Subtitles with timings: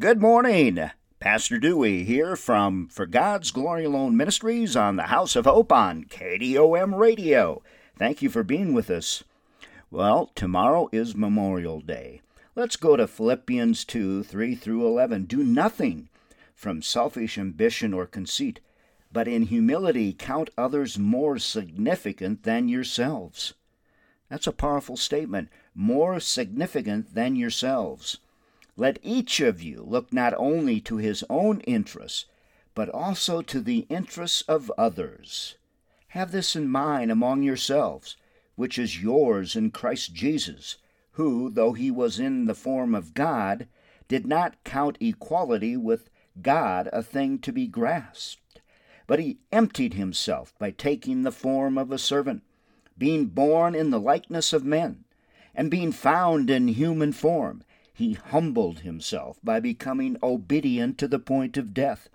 [0.00, 0.90] Good morning.
[1.18, 6.04] Pastor Dewey here from For God's Glory Alone Ministries on the House of Hope on
[6.04, 7.62] KDOM Radio.
[7.98, 9.24] Thank you for being with us.
[9.90, 12.22] Well, tomorrow is Memorial Day.
[12.56, 15.26] Let's go to Philippians 2 3 through 11.
[15.26, 16.08] Do nothing
[16.54, 18.60] from selfish ambition or conceit,
[19.12, 23.52] but in humility count others more significant than yourselves.
[24.30, 25.50] That's a powerful statement.
[25.74, 28.16] More significant than yourselves.
[28.80, 32.24] Let each of you look not only to his own interests,
[32.74, 35.56] but also to the interests of others.
[36.08, 38.16] Have this in mind among yourselves,
[38.54, 40.78] which is yours in Christ Jesus,
[41.10, 43.68] who, though he was in the form of God,
[44.08, 46.08] did not count equality with
[46.40, 48.62] God a thing to be grasped,
[49.06, 52.44] but he emptied himself by taking the form of a servant,
[52.96, 55.04] being born in the likeness of men,
[55.54, 57.62] and being found in human form
[58.00, 62.08] he humbled himself by becoming obedient to the point of death,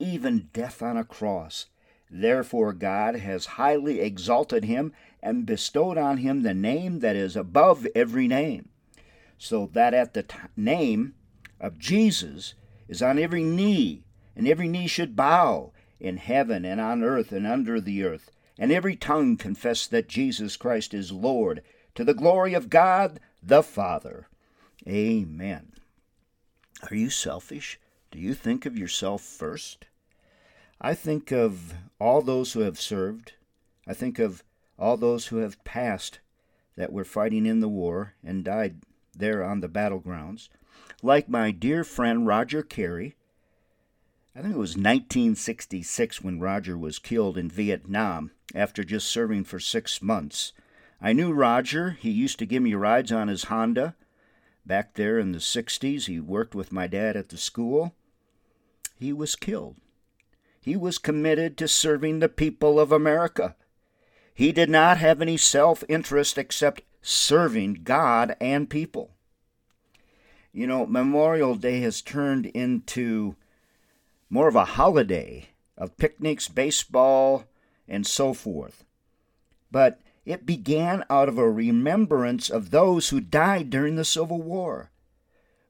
[0.00, 1.66] even death on a cross.
[2.10, 7.86] Therefore, God has highly exalted him and bestowed on him the name that is above
[7.94, 8.70] every name,
[9.38, 11.14] so that at the t- name
[11.60, 12.54] of Jesus
[12.88, 14.02] is on every knee,
[14.34, 18.72] and every knee should bow in heaven and on earth and under the earth, and
[18.72, 21.62] every tongue confess that Jesus Christ is Lord,
[21.94, 24.26] to the glory of God the Father.
[24.86, 25.72] Amen.
[26.90, 27.80] Are you selfish?
[28.10, 29.86] Do you think of yourself first?
[30.80, 33.32] I think of all those who have served.
[33.86, 34.44] I think of
[34.78, 36.20] all those who have passed
[36.76, 38.76] that were fighting in the war and died
[39.14, 40.48] there on the battlegrounds.
[41.02, 43.16] Like my dear friend Roger Carey.
[44.36, 49.58] I think it was 1966 when Roger was killed in Vietnam after just serving for
[49.58, 50.52] six months.
[51.02, 51.90] I knew Roger.
[51.90, 53.96] He used to give me rides on his Honda.
[54.68, 57.94] Back there in the 60s, he worked with my dad at the school.
[58.94, 59.76] He was killed.
[60.60, 63.56] He was committed to serving the people of America.
[64.34, 69.12] He did not have any self interest except serving God and people.
[70.52, 73.36] You know, Memorial Day has turned into
[74.28, 77.44] more of a holiday of picnics, baseball,
[77.88, 78.84] and so forth.
[79.70, 84.90] But it began out of a remembrance of those who died during the Civil War,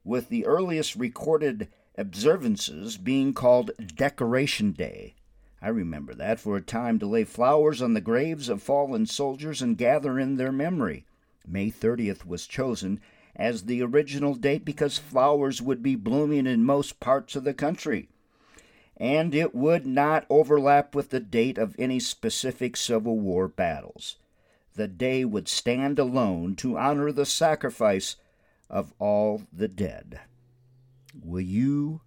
[0.03, 5.15] with the earliest recorded observances being called Decoration Day.
[5.63, 9.63] I remember that for a time to lay flowers on the graves of fallen soldiers
[9.63, 11.07] and gather in their memory.
[11.47, 13.01] May 30th was chosen
[13.37, 18.09] as the original date because flowers would be blooming in most parts of the country.
[18.97, 24.17] And it would not overlap with the date of any specific Civil War battles
[24.79, 28.15] the day would stand alone to honor the sacrifice
[28.71, 30.21] of all the dead.
[31.21, 32.01] Will you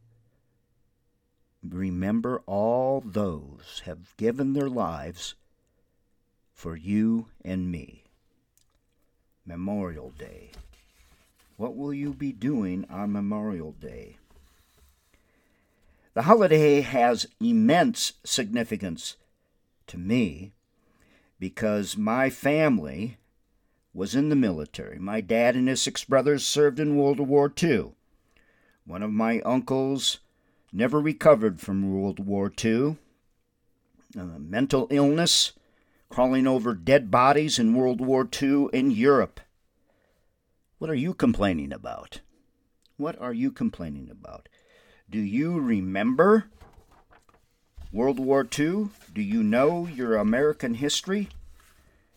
[1.61, 5.35] remember all those have given their lives
[6.53, 8.05] for you and me?
[9.45, 10.51] Memorial Day.
[11.57, 14.15] What will you be doing on Memorial Day?
[16.13, 19.17] The holiday has immense significance
[19.87, 20.53] to me
[21.41, 23.17] because my family
[23.95, 24.99] was in the military.
[24.99, 27.93] My dad and his six brothers served in World War II.
[28.85, 30.19] One of my uncles
[30.71, 32.97] never recovered from World War II.
[34.15, 35.53] Uh, mental illness,
[36.09, 39.39] crawling over dead bodies in World War II in Europe.
[40.77, 42.21] What are you complaining about?
[42.97, 44.47] What are you complaining about?
[45.09, 46.45] Do you remember
[47.91, 48.89] World War II?
[49.13, 51.29] Do you know your American history?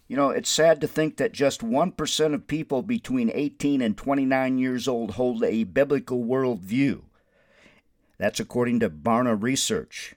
[0.06, 4.59] You know, it's sad to think that just 1% of people between 18 and 29
[4.59, 7.03] years old hold a biblical worldview.
[8.19, 10.15] That's according to Barna Research.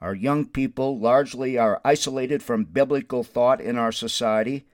[0.00, 4.64] Our young people largely are isolated from biblical thought in our society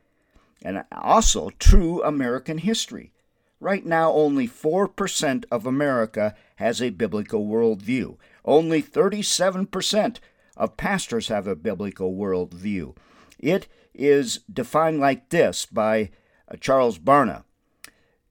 [0.63, 3.13] and also true American history.
[3.61, 8.17] Right now, only 4% of America has a biblical worldview.
[8.45, 10.19] Only 37%
[10.57, 12.97] of pastors have a biblical worldview.
[13.39, 16.11] It is defined like this by
[16.49, 17.45] uh, Charles Barna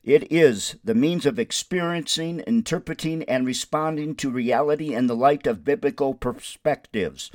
[0.03, 5.63] it is the means of experiencing, interpreting, and responding to reality in the light of
[5.63, 7.31] biblical perspectives.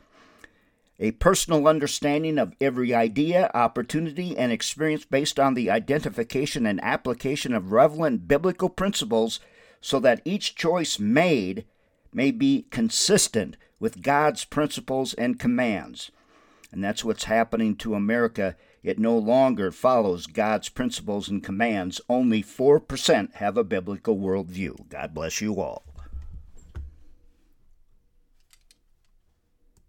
[1.00, 7.54] A personal understanding of every idea, opportunity, and experience based on the identification and application
[7.54, 9.40] of relevant biblical principles
[9.80, 11.64] so that each choice made
[12.12, 16.10] may be consistent with God's principles and commands.
[16.70, 18.56] And that's what's happening to America.
[18.82, 22.00] It no longer follows God's principles and commands.
[22.08, 24.88] Only 4% have a biblical worldview.
[24.88, 25.87] God bless you all.